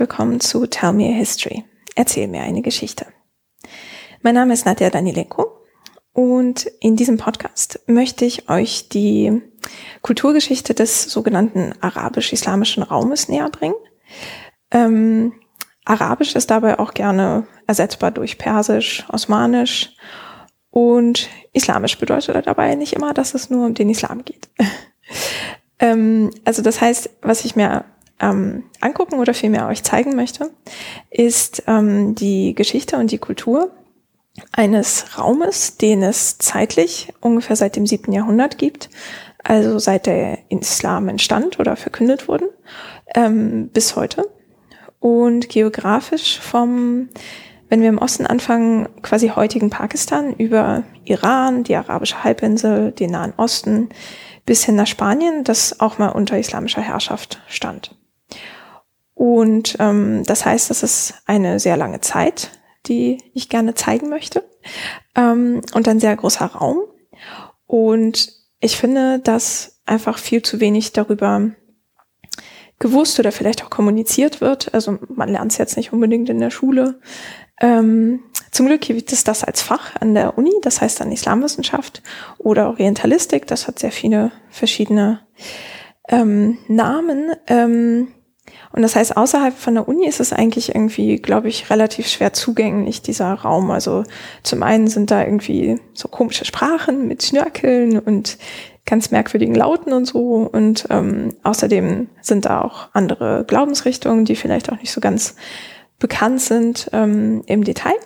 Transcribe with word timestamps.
willkommen 0.00 0.40
zu 0.40 0.66
Tell 0.66 0.94
Me 0.94 1.10
a 1.10 1.12
History. 1.12 1.62
Erzähl 1.94 2.26
mir 2.26 2.40
eine 2.40 2.62
Geschichte. 2.62 3.04
Mein 4.22 4.34
Name 4.34 4.54
ist 4.54 4.64
Nadja 4.64 4.88
Danilenko 4.88 5.62
und 6.14 6.64
in 6.80 6.96
diesem 6.96 7.18
Podcast 7.18 7.80
möchte 7.86 8.24
ich 8.24 8.48
euch 8.48 8.88
die 8.88 9.42
Kulturgeschichte 10.00 10.72
des 10.72 11.02
sogenannten 11.02 11.74
arabisch-islamischen 11.82 12.82
Raumes 12.82 13.28
näher 13.28 13.50
bringen. 13.50 13.74
Ähm, 14.70 15.34
Arabisch 15.84 16.34
ist 16.34 16.50
dabei 16.50 16.78
auch 16.78 16.94
gerne 16.94 17.46
ersetzbar 17.66 18.10
durch 18.10 18.38
Persisch, 18.38 19.04
Osmanisch 19.10 19.94
und 20.70 21.28
Islamisch 21.52 21.98
bedeutet 21.98 22.46
dabei 22.46 22.74
nicht 22.74 22.94
immer, 22.94 23.12
dass 23.12 23.34
es 23.34 23.50
nur 23.50 23.66
um 23.66 23.74
den 23.74 23.90
Islam 23.90 24.24
geht. 24.24 24.48
ähm, 25.78 26.30
also 26.46 26.62
das 26.62 26.80
heißt, 26.80 27.10
was 27.20 27.44
ich 27.44 27.54
mir 27.54 27.84
ähm, 28.20 28.64
angucken 28.80 29.18
oder 29.18 29.34
vielmehr 29.34 29.68
euch 29.68 29.82
zeigen 29.82 30.14
möchte, 30.14 30.50
ist 31.10 31.62
ähm, 31.66 32.14
die 32.14 32.54
Geschichte 32.54 32.96
und 32.96 33.10
die 33.10 33.18
Kultur 33.18 33.70
eines 34.52 35.18
Raumes, 35.18 35.76
den 35.76 36.02
es 36.02 36.38
zeitlich 36.38 37.12
ungefähr 37.20 37.56
seit 37.56 37.76
dem 37.76 37.86
siebten 37.86 38.12
Jahrhundert 38.12 38.58
gibt, 38.58 38.90
also 39.42 39.78
seit 39.78 40.06
der 40.06 40.38
Islam 40.48 41.08
entstand 41.08 41.58
oder 41.58 41.76
verkündet 41.76 42.28
wurden, 42.28 42.48
ähm, 43.14 43.68
bis 43.68 43.96
heute. 43.96 44.28
Und 44.98 45.48
geografisch 45.48 46.38
vom, 46.40 47.08
wenn 47.70 47.80
wir 47.80 47.88
im 47.88 47.98
Osten 47.98 48.26
anfangen, 48.26 48.88
quasi 49.02 49.28
heutigen 49.28 49.70
Pakistan 49.70 50.34
über 50.34 50.84
Iran, 51.04 51.64
die 51.64 51.74
arabische 51.74 52.22
Halbinsel, 52.22 52.92
den 52.92 53.12
Nahen 53.12 53.32
Osten 53.36 53.88
bis 54.44 54.64
hin 54.64 54.76
nach 54.76 54.86
Spanien, 54.86 55.42
das 55.44 55.80
auch 55.80 55.98
mal 55.98 56.08
unter 56.08 56.38
islamischer 56.38 56.82
Herrschaft 56.82 57.40
stand. 57.48 57.96
Und 59.20 59.76
ähm, 59.80 60.22
das 60.24 60.46
heißt, 60.46 60.70
das 60.70 60.82
ist 60.82 61.12
eine 61.26 61.60
sehr 61.60 61.76
lange 61.76 62.00
Zeit, 62.00 62.52
die 62.86 63.18
ich 63.34 63.50
gerne 63.50 63.74
zeigen 63.74 64.08
möchte. 64.08 64.48
Ähm, 65.14 65.60
und 65.74 65.86
ein 65.88 66.00
sehr 66.00 66.16
großer 66.16 66.46
Raum. 66.46 66.78
Und 67.66 68.32
ich 68.60 68.78
finde, 68.78 69.18
dass 69.18 69.82
einfach 69.84 70.16
viel 70.16 70.40
zu 70.40 70.58
wenig 70.58 70.94
darüber 70.94 71.50
gewusst 72.78 73.18
oder 73.18 73.30
vielleicht 73.30 73.62
auch 73.62 73.68
kommuniziert 73.68 74.40
wird. 74.40 74.72
Also 74.72 74.98
man 75.14 75.28
lernt 75.28 75.52
es 75.52 75.58
jetzt 75.58 75.76
nicht 75.76 75.92
unbedingt 75.92 76.30
in 76.30 76.40
der 76.40 76.48
Schule. 76.48 76.98
Ähm, 77.60 78.20
zum 78.52 78.68
Glück 78.68 78.80
gibt 78.80 79.12
es 79.12 79.22
das 79.22 79.44
als 79.44 79.60
Fach 79.60 79.96
an 79.96 80.14
der 80.14 80.38
Uni, 80.38 80.54
das 80.62 80.80
heißt 80.80 80.98
dann 80.98 81.12
Islamwissenschaft 81.12 82.02
oder 82.38 82.68
Orientalistik. 82.70 83.46
Das 83.46 83.68
hat 83.68 83.80
sehr 83.80 83.92
viele 83.92 84.32
verschiedene 84.48 85.20
ähm, 86.08 86.56
Namen. 86.68 87.32
Ähm, 87.48 88.14
und 88.72 88.82
das 88.82 88.94
heißt, 88.94 89.16
außerhalb 89.16 89.56
von 89.56 89.74
der 89.74 89.88
Uni 89.88 90.06
ist 90.06 90.20
es 90.20 90.32
eigentlich 90.32 90.74
irgendwie, 90.74 91.16
glaube 91.16 91.48
ich, 91.48 91.70
relativ 91.70 92.06
schwer 92.06 92.32
zugänglich, 92.32 93.02
dieser 93.02 93.32
Raum. 93.32 93.70
Also 93.70 94.04
zum 94.42 94.62
einen 94.62 94.86
sind 94.86 95.10
da 95.10 95.24
irgendwie 95.24 95.80
so 95.92 96.08
komische 96.08 96.44
Sprachen 96.44 97.08
mit 97.08 97.22
Schnörkeln 97.22 97.98
und 97.98 98.38
ganz 98.86 99.10
merkwürdigen 99.10 99.54
Lauten 99.54 99.92
und 99.92 100.06
so. 100.06 100.48
Und 100.52 100.86
ähm, 100.90 101.34
außerdem 101.42 102.08
sind 102.20 102.44
da 102.44 102.62
auch 102.62 102.88
andere 102.92 103.44
Glaubensrichtungen, 103.46 104.24
die 104.24 104.36
vielleicht 104.36 104.70
auch 104.70 104.78
nicht 104.78 104.92
so 104.92 105.00
ganz 105.00 105.34
bekannt 105.98 106.40
sind 106.40 106.90
ähm, 106.92 107.42
im 107.46 107.64
Detail. 107.64 107.96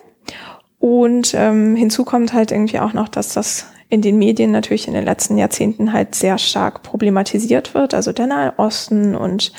Und 0.79 1.33
ähm, 1.35 1.75
hinzu 1.75 2.05
kommt 2.05 2.33
halt 2.33 2.51
irgendwie 2.51 2.79
auch 2.79 2.93
noch, 2.93 3.07
dass 3.07 3.33
das 3.33 3.67
in 3.89 4.01
den 4.01 4.17
Medien 4.17 4.51
natürlich 4.51 4.87
in 4.87 4.93
den 4.93 5.05
letzten 5.05 5.37
Jahrzehnten 5.37 5.93
halt 5.93 6.15
sehr 6.15 6.37
stark 6.37 6.83
problematisiert 6.83 7.73
wird. 7.73 7.93
Also 7.93 8.11
der 8.11 8.27
Nahe 8.27 8.53
Osten 8.57 9.15
und 9.15 9.51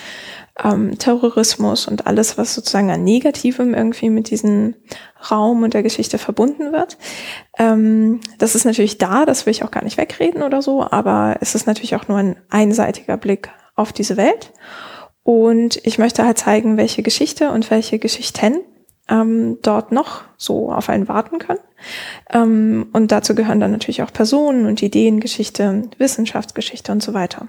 ähm, 0.63 0.99
Terrorismus 0.99 1.87
und 1.87 2.07
alles, 2.07 2.39
was 2.39 2.55
sozusagen 2.55 2.91
an 2.91 3.05
Negativem 3.05 3.75
irgendwie 3.75 4.11
mit 4.11 4.31
diesem 4.31 4.75
Raum 5.31 5.63
und 5.63 5.75
der 5.75 5.83
Geschichte 5.83 6.19
verbunden 6.19 6.73
wird. 6.73 6.97
Ähm, 7.59 8.21
das 8.39 8.55
ist 8.55 8.65
natürlich 8.65 8.99
da, 8.99 9.27
das 9.27 9.47
will 9.47 9.51
ich 9.51 9.65
auch 9.65 9.71
gar 9.71 9.85
nicht 9.85 9.99
wegreden 9.99 10.43
oder 10.43 10.63
so, 10.63 10.83
aber 10.83 11.37
es 11.41 11.55
ist 11.55 11.67
natürlich 11.67 11.95
auch 11.97 12.09
nur 12.09 12.19
ein 12.19 12.37
einseitiger 12.49 13.17
Blick 13.17 13.51
auf 13.75 13.93
diese 13.93 14.17
Welt. 14.17 14.53
Und 15.23 15.81
ich 15.85 15.99
möchte 15.99 16.25
halt 16.25 16.39
zeigen, 16.39 16.77
welche 16.77 17.03
Geschichte 17.03 17.51
und 17.51 17.71
welche 17.71 17.99
Geschichten 17.99 18.61
ähm, 19.09 19.59
dort 19.63 19.93
noch 19.93 20.23
so 20.37 20.73
auf 20.73 20.89
einen 20.89 21.09
warten 21.09 21.39
können. 21.39 21.61
Ähm, 22.31 22.89
und 22.93 23.13
dazu 23.13 23.35
gehören 23.35 23.61
dann 23.61 23.73
natürlich 23.73 24.03
auch 24.03 24.13
Personen 24.13 24.67
und 24.67 24.83
Ideengeschichte, 24.83 25.91
Wissenschaftsgeschichte 25.99 26.93
und 26.93 27.03
so 27.03 27.13
weiter. 27.13 27.49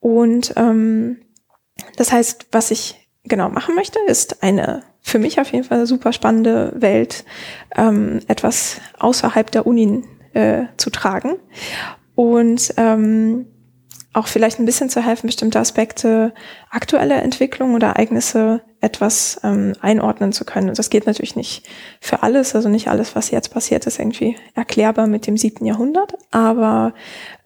Und 0.00 0.54
ähm, 0.56 1.18
das 1.96 2.12
heißt, 2.12 2.46
was 2.52 2.70
ich 2.70 3.08
genau 3.24 3.48
machen 3.48 3.74
möchte, 3.74 3.98
ist 4.06 4.42
eine 4.42 4.82
für 5.00 5.18
mich 5.18 5.40
auf 5.40 5.52
jeden 5.52 5.64
Fall 5.64 5.86
super 5.86 6.12
spannende 6.12 6.72
Welt, 6.76 7.24
ähm, 7.76 8.20
etwas 8.28 8.80
außerhalb 8.98 9.50
der 9.50 9.66
Uni 9.66 10.04
äh, 10.34 10.64
zu 10.76 10.90
tragen. 10.90 11.36
Und 12.14 12.74
ähm, 12.76 13.46
auch 14.12 14.26
vielleicht 14.26 14.58
ein 14.58 14.66
bisschen 14.66 14.90
zu 14.90 15.00
helfen, 15.00 15.28
bestimmte 15.28 15.60
Aspekte 15.60 16.34
aktueller 16.70 17.22
Entwicklung 17.22 17.74
oder 17.74 17.88
Ereignisse 17.88 18.62
etwas 18.80 19.40
ähm, 19.44 19.74
einordnen 19.80 20.32
zu 20.32 20.44
können. 20.44 20.68
Und 20.68 20.78
das 20.78 20.90
geht 20.90 21.06
natürlich 21.06 21.36
nicht 21.36 21.68
für 22.00 22.22
alles, 22.22 22.54
also 22.54 22.68
nicht 22.68 22.88
alles, 22.88 23.14
was 23.14 23.30
jetzt 23.30 23.52
passiert, 23.52 23.86
ist 23.86 23.98
irgendwie 23.98 24.36
erklärbar 24.54 25.06
mit 25.06 25.26
dem 25.26 25.36
siebten 25.36 25.66
Jahrhundert, 25.66 26.14
aber 26.30 26.94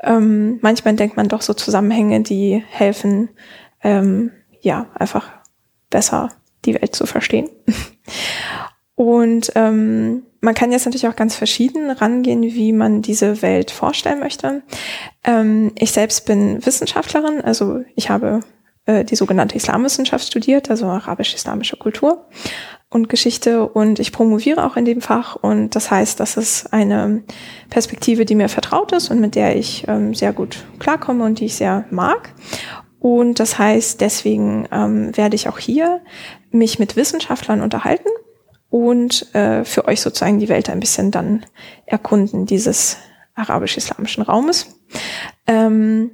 ähm, 0.02 0.58
manchmal 0.62 0.94
denkt 0.94 1.16
man 1.16 1.28
doch 1.28 1.42
so 1.42 1.54
Zusammenhänge, 1.54 2.20
die 2.22 2.62
helfen, 2.68 3.30
ähm, 3.82 4.30
ja, 4.60 4.86
einfach 4.94 5.28
besser 5.90 6.30
die 6.64 6.74
Welt 6.74 6.94
zu 6.94 7.06
verstehen. 7.06 7.48
Und 8.94 9.52
ähm, 9.54 10.22
man 10.40 10.54
kann 10.54 10.72
jetzt 10.72 10.84
natürlich 10.84 11.08
auch 11.08 11.16
ganz 11.16 11.34
verschieden 11.34 11.90
rangehen, 11.90 12.42
wie 12.42 12.72
man 12.72 13.00
diese 13.02 13.42
Welt 13.42 13.70
vorstellen 13.70 14.20
möchte. 14.20 14.62
Ähm, 15.24 15.72
ich 15.78 15.92
selbst 15.92 16.26
bin 16.26 16.64
Wissenschaftlerin, 16.64 17.40
also 17.40 17.82
ich 17.94 18.10
habe 18.10 18.40
äh, 18.86 19.04
die 19.04 19.16
sogenannte 19.16 19.56
Islamwissenschaft 19.56 20.26
studiert, 20.26 20.70
also 20.70 20.86
arabisch-islamische 20.86 21.76
Kultur 21.76 22.26
und 22.90 23.08
Geschichte 23.08 23.66
und 23.68 23.98
ich 23.98 24.12
promoviere 24.12 24.64
auch 24.66 24.76
in 24.76 24.84
dem 24.84 25.00
Fach 25.00 25.36
und 25.36 25.74
das 25.76 25.90
heißt, 25.90 26.20
das 26.20 26.36
ist 26.36 26.72
eine 26.72 27.22
Perspektive, 27.70 28.24
die 28.24 28.34
mir 28.34 28.48
vertraut 28.48 28.92
ist 28.92 29.10
und 29.10 29.20
mit 29.20 29.34
der 29.34 29.56
ich 29.56 29.86
ähm, 29.88 30.14
sehr 30.14 30.32
gut 30.32 30.64
klarkomme 30.78 31.24
und 31.24 31.40
die 31.40 31.46
ich 31.46 31.54
sehr 31.54 31.84
mag. 31.90 32.34
Und 33.02 33.40
das 33.40 33.58
heißt, 33.58 34.00
deswegen 34.00 34.68
ähm, 34.70 35.16
werde 35.16 35.34
ich 35.34 35.48
auch 35.48 35.58
hier 35.58 36.02
mich 36.52 36.78
mit 36.78 36.94
Wissenschaftlern 36.94 37.60
unterhalten 37.60 38.08
und 38.70 39.34
äh, 39.34 39.64
für 39.64 39.88
euch 39.88 40.00
sozusagen 40.00 40.38
die 40.38 40.48
Welt 40.48 40.70
ein 40.70 40.78
bisschen 40.78 41.10
dann 41.10 41.44
erkunden, 41.84 42.46
dieses 42.46 42.98
arabisch-islamischen 43.34 44.22
Raumes. 44.22 44.78
Ähm, 45.48 46.12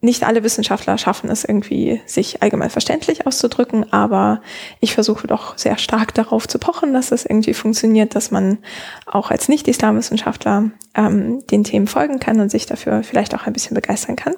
nicht 0.00 0.24
alle 0.24 0.42
Wissenschaftler 0.42 0.96
schaffen 0.96 1.28
es 1.28 1.44
irgendwie, 1.44 2.00
sich 2.06 2.42
allgemein 2.42 2.70
verständlich 2.70 3.26
auszudrücken, 3.26 3.92
aber 3.92 4.40
ich 4.80 4.94
versuche 4.94 5.26
doch 5.26 5.58
sehr 5.58 5.76
stark 5.76 6.14
darauf 6.14 6.48
zu 6.48 6.58
pochen, 6.58 6.94
dass 6.94 7.12
es 7.12 7.26
irgendwie 7.26 7.52
funktioniert, 7.52 8.14
dass 8.14 8.30
man 8.30 8.56
auch 9.04 9.30
als 9.30 9.50
Nicht-Islamwissenschaftler 9.50 10.70
ähm, 10.94 11.46
den 11.48 11.62
Themen 11.62 11.88
folgen 11.88 12.20
kann 12.20 12.40
und 12.40 12.50
sich 12.50 12.64
dafür 12.64 13.02
vielleicht 13.02 13.34
auch 13.34 13.46
ein 13.46 13.52
bisschen 13.52 13.74
begeistern 13.74 14.16
kann. 14.16 14.32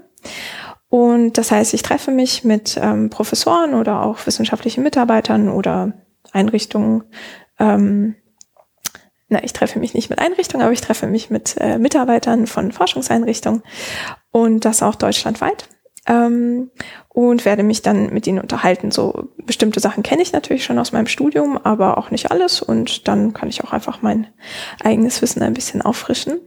Und 0.89 1.37
das 1.37 1.51
heißt, 1.51 1.75
ich 1.75 1.83
treffe 1.83 2.11
mich 2.11 2.45
mit 2.45 2.79
ähm, 2.81 3.11
Professoren 3.11 3.75
oder 3.75 4.03
auch 4.03 4.27
wissenschaftlichen 4.27 4.83
Mitarbeitern 4.83 5.49
oder 5.51 5.93
Einrichtungen. 6.33 7.05
Ähm, 7.59 8.15
na, 9.29 9.45
ich 9.45 9.53
treffe 9.53 9.79
mich 9.79 9.93
nicht 9.93 10.09
mit 10.09 10.19
Einrichtungen, 10.19 10.65
aber 10.65 10.73
ich 10.73 10.81
treffe 10.81 11.07
mich 11.07 11.29
mit 11.29 11.57
äh, 11.59 11.79
Mitarbeitern 11.79 12.47
von 12.47 12.73
Forschungseinrichtungen 12.73 13.63
und 14.31 14.65
das 14.65 14.83
auch 14.83 14.95
deutschlandweit. 14.95 15.69
Ähm, 16.07 16.71
und 17.11 17.45
werde 17.45 17.65
mich 17.65 17.83
dann 17.83 18.15
mit 18.15 18.27
ihnen 18.27 18.39
unterhalten. 18.39 18.91
So 18.91 19.29
bestimmte 19.45 19.81
Sachen 19.81 20.03
kenne 20.03 20.23
ich 20.23 20.33
natürlich 20.33 20.65
schon 20.65 20.79
aus 20.79 20.93
meinem 20.93 21.09
Studium, 21.09 21.59
aber 21.59 21.99
auch 21.99 22.11
nicht 22.11 22.31
alles. 22.31 22.63
Und 22.63 23.09
dann 23.09 23.35
kann 23.35 23.49
ich 23.49 23.63
auch 23.65 23.73
einfach 23.73 24.01
mein 24.01 24.29
eigenes 24.83 25.21
Wissen 25.21 25.43
ein 25.43 25.53
bisschen 25.53 25.83
auffrischen. 25.83 26.39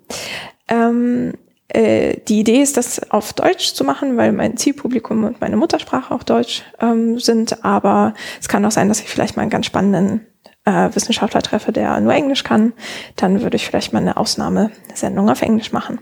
Ähm, 0.67 1.33
äh, 1.73 2.17
die 2.27 2.39
Idee 2.39 2.61
ist, 2.61 2.77
das 2.77 3.11
auf 3.11 3.33
Deutsch 3.33 3.73
zu 3.73 3.83
machen, 3.83 4.17
weil 4.17 4.31
mein 4.31 4.57
Zielpublikum 4.57 5.23
und 5.23 5.41
meine 5.41 5.57
Muttersprache 5.57 6.13
auch 6.13 6.23
Deutsch 6.23 6.63
ähm, 6.79 7.19
sind. 7.19 7.63
Aber 7.63 8.13
es 8.39 8.49
kann 8.49 8.65
auch 8.65 8.71
sein, 8.71 8.89
dass 8.89 8.99
ich 8.99 9.07
vielleicht 9.07 9.35
mal 9.35 9.43
einen 9.43 9.51
ganz 9.51 9.65
spannenden 9.65 10.27
äh, 10.65 10.89
Wissenschaftler 10.93 11.41
treffe, 11.41 11.71
der 11.71 11.99
nur 12.01 12.13
Englisch 12.13 12.43
kann. 12.43 12.73
Dann 13.15 13.41
würde 13.41 13.55
ich 13.55 13.67
vielleicht 13.67 13.93
mal 13.93 13.99
eine 13.99 14.17
Ausnahmesendung 14.17 15.29
auf 15.29 15.41
Englisch 15.41 15.71
machen. 15.71 15.99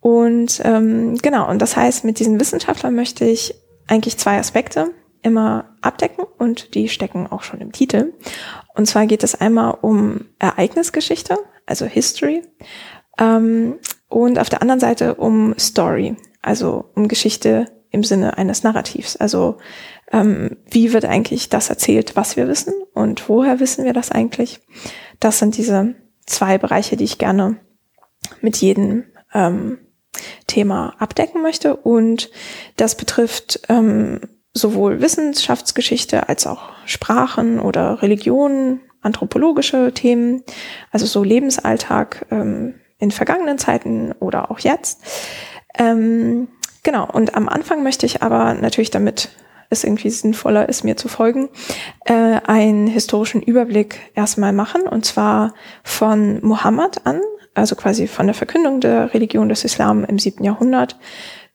Und 0.00 0.60
ähm, 0.64 1.16
genau, 1.16 1.48
und 1.48 1.60
das 1.60 1.76
heißt, 1.76 2.04
mit 2.04 2.18
diesen 2.18 2.40
Wissenschaftlern 2.40 2.94
möchte 2.94 3.24
ich 3.24 3.54
eigentlich 3.86 4.16
zwei 4.18 4.38
Aspekte 4.38 4.92
immer 5.22 5.76
abdecken 5.82 6.24
und 6.38 6.74
die 6.74 6.88
stecken 6.88 7.26
auch 7.26 7.42
schon 7.42 7.60
im 7.60 7.72
Titel. 7.72 8.14
Und 8.74 8.86
zwar 8.86 9.06
geht 9.06 9.22
es 9.22 9.34
einmal 9.34 9.76
um 9.82 10.26
Ereignisgeschichte, 10.38 11.36
also 11.66 11.84
History. 11.84 12.42
Ähm, 13.18 13.78
und 14.10 14.38
auf 14.38 14.50
der 14.50 14.60
anderen 14.60 14.80
Seite 14.80 15.14
um 15.14 15.54
Story, 15.58 16.16
also 16.42 16.90
um 16.94 17.08
Geschichte 17.08 17.66
im 17.90 18.04
Sinne 18.04 18.36
eines 18.36 18.62
Narrativs. 18.62 19.16
Also 19.16 19.56
ähm, 20.12 20.58
wie 20.70 20.92
wird 20.92 21.04
eigentlich 21.04 21.48
das 21.48 21.70
erzählt, 21.70 22.16
was 22.16 22.36
wir 22.36 22.48
wissen 22.48 22.74
und 22.92 23.28
woher 23.28 23.60
wissen 23.60 23.84
wir 23.84 23.92
das 23.92 24.10
eigentlich? 24.10 24.60
Das 25.18 25.38
sind 25.38 25.56
diese 25.56 25.94
zwei 26.26 26.58
Bereiche, 26.58 26.96
die 26.96 27.04
ich 27.04 27.18
gerne 27.18 27.56
mit 28.40 28.56
jedem 28.58 29.04
ähm, 29.32 29.78
Thema 30.46 30.94
abdecken 30.98 31.42
möchte. 31.42 31.76
Und 31.76 32.30
das 32.76 32.96
betrifft 32.96 33.60
ähm, 33.68 34.20
sowohl 34.52 35.00
Wissenschaftsgeschichte 35.00 36.28
als 36.28 36.46
auch 36.46 36.70
Sprachen 36.84 37.60
oder 37.60 38.02
Religionen, 38.02 38.80
anthropologische 39.02 39.92
Themen, 39.94 40.42
also 40.90 41.06
so 41.06 41.22
Lebensalltag 41.22 42.26
ähm, 42.30 42.79
in 43.00 43.10
vergangenen 43.10 43.58
Zeiten 43.58 44.12
oder 44.20 44.50
auch 44.50 44.60
jetzt. 44.60 45.00
Ähm, 45.78 46.48
genau, 46.82 47.08
und 47.10 47.34
am 47.34 47.48
Anfang 47.48 47.82
möchte 47.82 48.06
ich 48.06 48.22
aber 48.22 48.54
natürlich, 48.54 48.90
damit 48.90 49.30
es 49.70 49.84
irgendwie 49.84 50.10
sinnvoller 50.10 50.68
ist, 50.68 50.84
mir 50.84 50.96
zu 50.96 51.08
folgen, 51.08 51.48
äh, 52.04 52.40
einen 52.44 52.86
historischen 52.86 53.40
Überblick 53.40 54.00
erstmal 54.14 54.52
machen, 54.52 54.82
und 54.82 55.04
zwar 55.04 55.54
von 55.82 56.44
Mohammed 56.44 57.06
an, 57.06 57.20
also 57.54 57.76
quasi 57.76 58.06
von 58.06 58.26
der 58.26 58.34
Verkündung 58.34 58.80
der 58.80 59.14
Religion 59.14 59.48
des 59.48 59.64
Islam 59.64 60.04
im 60.04 60.18
siebten 60.18 60.44
Jahrhundert 60.44 60.98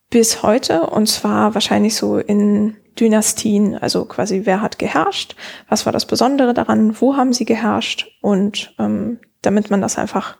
bis 0.09 0.43
heute, 0.43 0.87
und 0.87 1.07
zwar 1.07 1.53
wahrscheinlich 1.53 1.95
so 1.95 2.17
in 2.17 2.77
Dynastien, 2.99 3.75
also 3.75 4.05
quasi 4.05 4.41
wer 4.45 4.61
hat 4.61 4.79
geherrscht, 4.79 5.35
was 5.67 5.85
war 5.85 5.91
das 5.91 6.05
Besondere 6.05 6.53
daran, 6.53 6.99
wo 7.01 7.17
haben 7.17 7.33
sie 7.33 7.45
geherrscht 7.45 8.07
und 8.21 8.73
ähm, 8.79 9.19
damit 9.41 9.69
man 9.69 9.81
das 9.81 9.97
einfach 9.97 10.37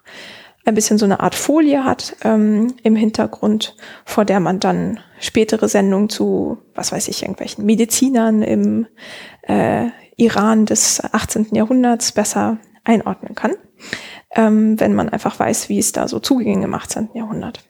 ein 0.66 0.76
bisschen 0.76 0.98
so 0.98 1.06
eine 1.06 1.20
Art 1.20 1.36
Folie 1.36 1.84
hat 1.84 2.18
ähm, 2.24 2.74
im 2.84 2.96
Hintergrund, 2.96 3.76
vor 4.04 4.26
der 4.26 4.40
man 4.40 4.60
dann 4.60 5.00
spätere 5.20 5.68
Sendungen 5.68 6.10
zu, 6.10 6.58
was 6.74 6.92
weiß 6.92 7.08
ich, 7.08 7.22
irgendwelchen 7.22 7.66
Medizinern 7.66 8.42
im 8.42 8.88
äh, 9.44 9.88
Iran 10.18 10.66
des 10.66 11.04
18. 11.04 11.50
Jahrhunderts 11.54 12.12
besser 12.12 12.58
einordnen 12.84 13.36
kann, 13.36 13.54
ähm, 14.36 14.80
wenn 14.80 14.94
man 14.94 15.10
einfach 15.10 15.40
weiß, 15.40 15.70
wie 15.70 15.80
es 15.80 15.92
da 15.92 16.08
so 16.08 16.20
zuging 16.20 16.64
im 16.64 16.74
18. 16.74 17.10
Jahrhundert. 17.14 17.64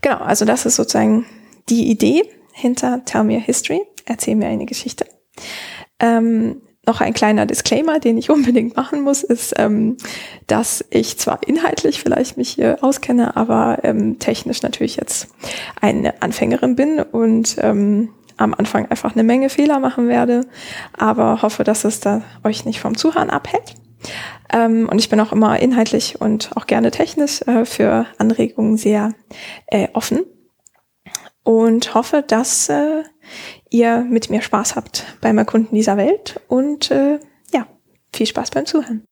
Genau, 0.00 0.18
also 0.18 0.44
das 0.44 0.64
ist 0.64 0.76
sozusagen 0.76 1.26
die 1.68 1.90
Idee 1.90 2.22
hinter 2.52 3.04
Tell 3.04 3.24
Me 3.24 3.36
a 3.36 3.40
History, 3.40 3.82
erzähl 4.04 4.36
mir 4.36 4.48
eine 4.48 4.66
Geschichte. 4.66 5.06
Ähm, 5.98 6.62
noch 6.90 7.00
ein 7.00 7.14
kleiner 7.14 7.46
Disclaimer, 7.46 8.00
den 8.00 8.18
ich 8.18 8.30
unbedingt 8.30 8.74
machen 8.76 9.02
muss, 9.02 9.22
ist, 9.22 9.54
ähm, 9.58 9.96
dass 10.48 10.84
ich 10.90 11.18
zwar 11.18 11.38
inhaltlich 11.46 12.00
vielleicht 12.00 12.36
mich 12.36 12.50
hier 12.50 12.78
auskenne, 12.80 13.36
aber 13.36 13.78
ähm, 13.84 14.18
technisch 14.18 14.62
natürlich 14.62 14.96
jetzt 14.96 15.28
eine 15.80 16.20
Anfängerin 16.20 16.74
bin 16.74 16.98
und 17.00 17.56
ähm, 17.60 18.08
am 18.38 18.54
Anfang 18.54 18.86
einfach 18.90 19.12
eine 19.14 19.22
Menge 19.22 19.50
Fehler 19.50 19.78
machen 19.78 20.08
werde, 20.08 20.40
aber 20.98 21.42
hoffe, 21.42 21.62
dass 21.62 21.84
es 21.84 22.00
da 22.00 22.22
euch 22.42 22.64
nicht 22.64 22.80
vom 22.80 22.96
Zuhören 22.96 23.30
abhält. 23.30 23.74
Ähm, 24.52 24.88
und 24.90 24.98
ich 24.98 25.08
bin 25.08 25.20
auch 25.20 25.30
immer 25.30 25.60
inhaltlich 25.60 26.20
und 26.20 26.50
auch 26.56 26.66
gerne 26.66 26.90
technisch 26.90 27.42
äh, 27.42 27.64
für 27.64 28.06
Anregungen 28.18 28.76
sehr 28.76 29.12
äh, 29.68 29.86
offen 29.92 30.24
und 31.44 31.94
hoffe, 31.94 32.24
dass 32.26 32.68
äh, 32.68 33.04
ihr 33.70 34.00
mit 34.02 34.30
mir 34.30 34.42
Spaß 34.42 34.76
habt 34.76 35.06
beim 35.20 35.38
Erkunden 35.38 35.74
dieser 35.74 35.96
Welt 35.96 36.40
und 36.48 36.90
äh, 36.90 37.18
ja, 37.52 37.66
viel 38.12 38.26
Spaß 38.26 38.50
beim 38.50 38.66
Zuhören. 38.66 39.04